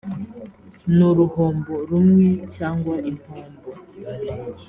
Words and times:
n 0.95 0.97
uruhombo 1.09 1.73
rumwe 1.89 2.29
cyangwa 2.55 2.95
impombo 3.11 3.69